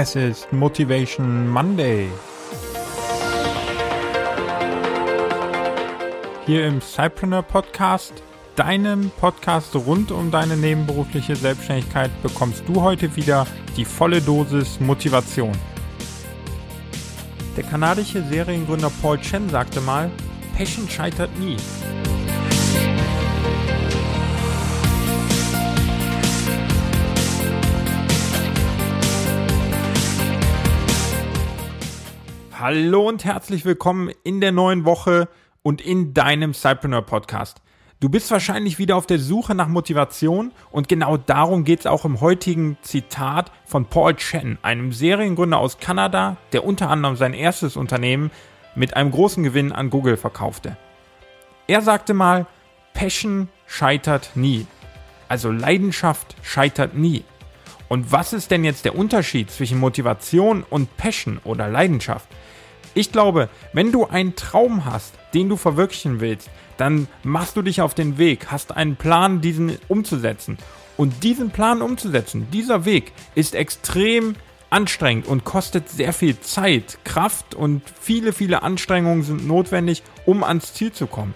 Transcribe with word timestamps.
Es 0.00 0.14
ist 0.14 0.52
Motivation 0.52 1.48
Monday. 1.48 2.08
Hier 6.46 6.66
im 6.68 6.80
Cypreneur 6.80 7.42
Podcast, 7.42 8.12
deinem 8.54 9.10
Podcast 9.18 9.74
rund 9.74 10.12
um 10.12 10.30
deine 10.30 10.56
nebenberufliche 10.56 11.34
Selbstständigkeit, 11.34 12.12
bekommst 12.22 12.62
du 12.68 12.80
heute 12.80 13.16
wieder 13.16 13.44
die 13.76 13.84
volle 13.84 14.20
Dosis 14.20 14.78
Motivation. 14.78 15.50
Der 17.56 17.64
kanadische 17.64 18.22
Seriengründer 18.22 18.92
Paul 19.02 19.18
Chen 19.18 19.48
sagte 19.48 19.80
mal, 19.80 20.12
Passion 20.56 20.88
scheitert 20.88 21.36
nie. 21.40 21.56
Hallo 32.60 33.08
und 33.08 33.24
herzlich 33.24 33.64
willkommen 33.64 34.10
in 34.24 34.40
der 34.40 34.50
neuen 34.50 34.84
Woche 34.84 35.28
und 35.62 35.80
in 35.80 36.12
deinem 36.12 36.54
Cypreneur 36.54 37.02
Podcast. 37.02 37.62
Du 38.00 38.08
bist 38.08 38.32
wahrscheinlich 38.32 38.80
wieder 38.80 38.96
auf 38.96 39.06
der 39.06 39.20
Suche 39.20 39.54
nach 39.54 39.68
Motivation 39.68 40.50
und 40.72 40.88
genau 40.88 41.16
darum 41.18 41.62
geht 41.62 41.78
es 41.78 41.86
auch 41.86 42.04
im 42.04 42.20
heutigen 42.20 42.76
Zitat 42.82 43.52
von 43.64 43.84
Paul 43.84 44.16
Chen, 44.16 44.58
einem 44.62 44.90
Seriengründer 44.92 45.56
aus 45.56 45.78
Kanada, 45.78 46.36
der 46.50 46.64
unter 46.64 46.90
anderem 46.90 47.14
sein 47.14 47.32
erstes 47.32 47.76
Unternehmen 47.76 48.32
mit 48.74 48.96
einem 48.96 49.12
großen 49.12 49.44
Gewinn 49.44 49.70
an 49.70 49.88
Google 49.88 50.16
verkaufte. 50.16 50.76
Er 51.68 51.80
sagte 51.80 52.12
mal, 52.12 52.44
Passion 52.92 53.48
scheitert 53.68 54.32
nie. 54.34 54.66
Also 55.28 55.52
Leidenschaft 55.52 56.34
scheitert 56.42 56.94
nie. 56.94 57.22
Und 57.88 58.12
was 58.12 58.32
ist 58.32 58.50
denn 58.50 58.64
jetzt 58.64 58.84
der 58.84 58.96
Unterschied 58.96 59.50
zwischen 59.50 59.78
Motivation 59.78 60.64
und 60.68 60.96
Passion 60.96 61.40
oder 61.44 61.68
Leidenschaft? 61.68 62.28
Ich 62.94 63.12
glaube, 63.12 63.48
wenn 63.72 63.92
du 63.92 64.06
einen 64.06 64.34
Traum 64.36 64.84
hast, 64.84 65.14
den 65.34 65.48
du 65.48 65.56
verwirklichen 65.56 66.20
willst, 66.20 66.50
dann 66.76 67.08
machst 67.22 67.56
du 67.56 67.62
dich 67.62 67.80
auf 67.80 67.94
den 67.94 68.18
Weg, 68.18 68.50
hast 68.50 68.76
einen 68.76 68.96
Plan, 68.96 69.40
diesen 69.40 69.78
umzusetzen. 69.88 70.58
Und 70.96 71.22
diesen 71.22 71.50
Plan 71.50 71.80
umzusetzen, 71.80 72.48
dieser 72.52 72.84
Weg 72.84 73.12
ist 73.34 73.54
extrem 73.54 74.34
anstrengend 74.70 75.26
und 75.26 75.44
kostet 75.44 75.88
sehr 75.88 76.12
viel 76.12 76.40
Zeit, 76.40 76.98
Kraft 77.04 77.54
und 77.54 77.82
viele, 78.00 78.32
viele 78.32 78.62
Anstrengungen 78.62 79.22
sind 79.22 79.46
notwendig, 79.46 80.02
um 80.26 80.44
ans 80.44 80.74
Ziel 80.74 80.92
zu 80.92 81.06
kommen. 81.06 81.34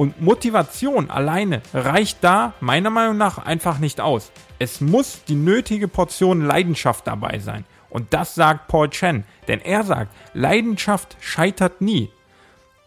Und 0.00 0.18
Motivation 0.22 1.10
alleine 1.10 1.60
reicht 1.74 2.24
da 2.24 2.54
meiner 2.60 2.88
Meinung 2.88 3.18
nach 3.18 3.36
einfach 3.36 3.78
nicht 3.80 4.00
aus. 4.00 4.32
Es 4.58 4.80
muss 4.80 5.24
die 5.24 5.34
nötige 5.34 5.88
Portion 5.88 6.40
Leidenschaft 6.40 7.06
dabei 7.06 7.38
sein. 7.38 7.66
Und 7.90 8.14
das 8.14 8.34
sagt 8.34 8.66
Paul 8.68 8.88
Chen, 8.88 9.24
denn 9.46 9.60
er 9.60 9.82
sagt, 9.82 10.16
Leidenschaft 10.32 11.18
scheitert 11.20 11.82
nie. 11.82 12.08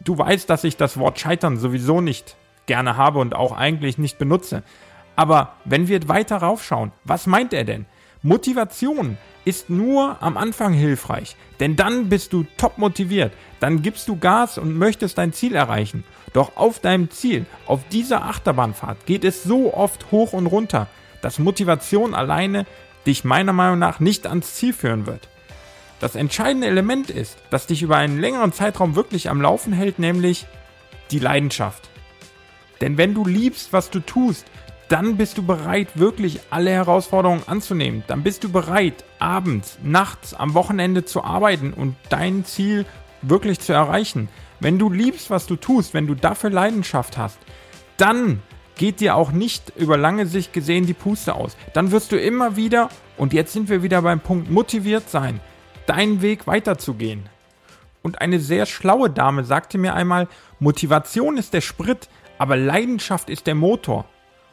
Du 0.00 0.16
weißt, 0.16 0.48
dass 0.48 0.64
ich 0.64 0.78
das 0.78 0.96
Wort 0.96 1.20
scheitern 1.20 1.58
sowieso 1.58 2.00
nicht 2.00 2.34
gerne 2.64 2.96
habe 2.96 3.18
und 3.18 3.34
auch 3.34 3.54
eigentlich 3.54 3.98
nicht 3.98 4.16
benutze. 4.16 4.62
Aber 5.14 5.52
wenn 5.66 5.88
wir 5.88 6.08
weiter 6.08 6.38
raufschauen, 6.38 6.92
was 7.04 7.26
meint 7.26 7.52
er 7.52 7.64
denn? 7.64 7.84
Motivation 8.22 9.18
ist 9.44 9.70
nur 9.70 10.22
am 10.22 10.36
Anfang 10.36 10.72
hilfreich, 10.72 11.36
denn 11.60 11.76
dann 11.76 12.08
bist 12.08 12.32
du 12.32 12.44
top 12.56 12.78
motiviert, 12.78 13.32
dann 13.60 13.82
gibst 13.82 14.08
du 14.08 14.16
Gas 14.16 14.58
und 14.58 14.76
möchtest 14.76 15.18
dein 15.18 15.32
Ziel 15.32 15.54
erreichen. 15.54 16.04
Doch 16.32 16.56
auf 16.56 16.78
deinem 16.78 17.10
Ziel, 17.10 17.46
auf 17.66 17.80
dieser 17.90 18.24
Achterbahnfahrt 18.24 19.06
geht 19.06 19.24
es 19.24 19.42
so 19.42 19.74
oft 19.74 20.10
hoch 20.10 20.32
und 20.32 20.46
runter, 20.46 20.88
dass 21.20 21.38
Motivation 21.38 22.14
alleine 22.14 22.66
dich 23.06 23.24
meiner 23.24 23.52
Meinung 23.52 23.78
nach 23.78 24.00
nicht 24.00 24.26
ans 24.26 24.54
Ziel 24.54 24.72
führen 24.72 25.06
wird. 25.06 25.28
Das 26.00 26.16
entscheidende 26.16 26.66
Element 26.66 27.10
ist, 27.10 27.38
das 27.50 27.66
dich 27.66 27.82
über 27.82 27.96
einen 27.96 28.20
längeren 28.20 28.52
Zeitraum 28.52 28.96
wirklich 28.96 29.30
am 29.30 29.40
Laufen 29.40 29.72
hält, 29.72 29.98
nämlich 29.98 30.46
die 31.10 31.20
Leidenschaft. 31.20 31.90
Denn 32.80 32.98
wenn 32.98 33.14
du 33.14 33.24
liebst, 33.24 33.72
was 33.72 33.90
du 33.90 34.00
tust, 34.00 34.46
dann 34.92 35.16
bist 35.16 35.38
du 35.38 35.42
bereit, 35.42 35.88
wirklich 35.94 36.40
alle 36.50 36.70
Herausforderungen 36.70 37.44
anzunehmen. 37.46 38.04
Dann 38.08 38.22
bist 38.22 38.44
du 38.44 38.52
bereit, 38.52 39.06
abends, 39.18 39.78
nachts, 39.82 40.34
am 40.34 40.52
Wochenende 40.52 41.06
zu 41.06 41.24
arbeiten 41.24 41.72
und 41.72 41.96
dein 42.10 42.44
Ziel 42.44 42.84
wirklich 43.22 43.58
zu 43.60 43.72
erreichen. 43.72 44.28
Wenn 44.60 44.78
du 44.78 44.90
liebst, 44.90 45.30
was 45.30 45.46
du 45.46 45.56
tust, 45.56 45.94
wenn 45.94 46.06
du 46.06 46.14
dafür 46.14 46.50
Leidenschaft 46.50 47.16
hast, 47.16 47.38
dann 47.96 48.42
geht 48.76 49.00
dir 49.00 49.16
auch 49.16 49.32
nicht 49.32 49.72
über 49.76 49.96
lange 49.96 50.26
Sicht 50.26 50.52
gesehen 50.52 50.84
die 50.84 50.92
Puste 50.92 51.36
aus. 51.36 51.56
Dann 51.72 51.90
wirst 51.90 52.12
du 52.12 52.20
immer 52.20 52.56
wieder, 52.56 52.90
und 53.16 53.32
jetzt 53.32 53.54
sind 53.54 53.70
wir 53.70 53.82
wieder 53.82 54.02
beim 54.02 54.20
Punkt 54.20 54.50
motiviert 54.50 55.08
sein, 55.08 55.40
deinen 55.86 56.20
Weg 56.20 56.46
weiterzugehen. 56.46 57.30
Und 58.02 58.20
eine 58.20 58.40
sehr 58.40 58.66
schlaue 58.66 59.08
Dame 59.08 59.44
sagte 59.44 59.78
mir 59.78 59.94
einmal, 59.94 60.28
Motivation 60.60 61.38
ist 61.38 61.54
der 61.54 61.62
Sprit, 61.62 62.10
aber 62.36 62.58
Leidenschaft 62.58 63.30
ist 63.30 63.46
der 63.46 63.54
Motor. 63.54 64.04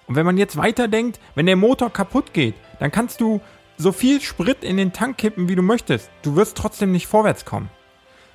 Und 0.09 0.15
wenn 0.15 0.25
man 0.25 0.39
jetzt 0.39 0.57
weiterdenkt, 0.57 1.19
wenn 1.35 1.45
der 1.45 1.55
Motor 1.55 1.93
kaputt 1.93 2.33
geht, 2.33 2.55
dann 2.79 2.91
kannst 2.91 3.21
du 3.21 3.41
so 3.77 3.91
viel 3.91 4.19
Sprit 4.21 4.63
in 4.63 4.75
den 4.75 4.91
Tank 4.91 5.19
kippen, 5.19 5.47
wie 5.47 5.55
du 5.55 5.61
möchtest. 5.61 6.09
Du 6.23 6.35
wirst 6.35 6.57
trotzdem 6.57 6.91
nicht 6.91 7.05
vorwärts 7.05 7.45
kommen. 7.45 7.69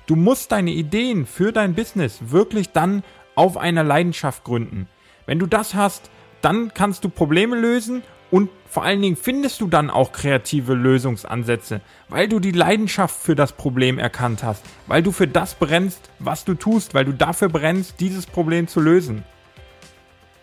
Du 0.07 0.15
musst 0.15 0.53
deine 0.53 0.71
Ideen 0.71 1.27
für 1.27 1.51
dein 1.51 1.75
Business 1.75 2.21
wirklich 2.31 2.71
dann 2.71 3.03
auf 3.35 3.57
einer 3.57 3.83
Leidenschaft 3.83 4.45
gründen. 4.45 4.89
Wenn 5.27 5.41
du 5.41 5.47
das 5.47 5.75
hast, 5.75 6.11
dann 6.43 6.73
kannst 6.75 7.03
du 7.03 7.09
Probleme 7.09 7.57
lösen 7.57 8.05
und 8.31 8.51
vor 8.71 8.85
allen 8.85 9.03
Dingen 9.03 9.17
findest 9.17 9.61
du 9.61 9.67
dann 9.67 9.91
auch 9.91 10.13
kreative 10.13 10.75
Lösungsansätze, 10.75 11.81
weil 12.09 12.29
du 12.29 12.39
die 12.39 12.53
Leidenschaft 12.53 13.17
für 13.17 13.35
das 13.35 13.51
Problem 13.51 13.99
erkannt 13.99 14.45
hast, 14.45 14.65
weil 14.87 15.03
du 15.03 15.11
für 15.11 15.27
das 15.27 15.57
brennst, 15.57 16.09
was 16.21 16.45
du 16.45 16.55
tust, 16.55 16.95
weil 16.95 17.05
du 17.05 17.13
dafür 17.13 17.49
brennst, 17.49 17.99
dieses 17.99 18.27
Problem 18.27 18.69
zu 18.69 18.81
lösen. 18.81 19.25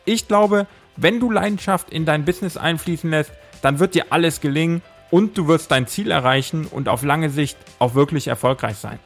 Ich 0.03 0.27
glaube, 0.27 0.67
wenn 1.01 1.19
du 1.19 1.31
Leidenschaft 1.31 1.89
in 1.89 2.05
dein 2.05 2.25
Business 2.25 2.57
einfließen 2.57 3.09
lässt, 3.09 3.31
dann 3.61 3.79
wird 3.79 3.95
dir 3.95 4.05
alles 4.09 4.41
gelingen 4.41 4.81
und 5.09 5.37
du 5.37 5.47
wirst 5.47 5.71
dein 5.71 5.87
Ziel 5.87 6.11
erreichen 6.11 6.65
und 6.65 6.89
auf 6.89 7.03
lange 7.03 7.29
Sicht 7.29 7.57
auch 7.79 7.95
wirklich 7.95 8.27
erfolgreich 8.27 8.77
sein. 8.77 8.99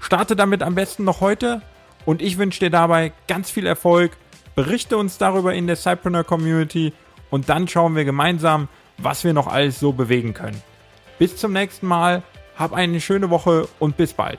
Starte 0.00 0.36
damit 0.36 0.62
am 0.62 0.74
besten 0.74 1.04
noch 1.04 1.20
heute 1.20 1.62
und 2.04 2.22
ich 2.22 2.38
wünsche 2.38 2.60
dir 2.60 2.70
dabei 2.70 3.12
ganz 3.26 3.50
viel 3.50 3.66
Erfolg 3.66 4.12
Berichte 4.56 4.96
uns 4.96 5.18
darüber 5.18 5.52
in 5.52 5.66
der 5.66 5.76
Cypreneur 5.76 6.24
Community 6.24 6.94
und 7.28 7.50
dann 7.50 7.68
schauen 7.68 7.94
wir 7.94 8.06
gemeinsam, 8.06 8.68
was 8.96 9.22
wir 9.22 9.34
noch 9.34 9.48
alles 9.48 9.78
so 9.78 9.92
bewegen 9.92 10.32
können. 10.32 10.62
Bis 11.18 11.36
zum 11.36 11.52
nächsten 11.52 11.86
Mal, 11.86 12.22
hab 12.56 12.72
eine 12.72 13.02
schöne 13.02 13.28
Woche 13.28 13.68
und 13.78 13.98
bis 13.98 14.14
bald. 14.14 14.38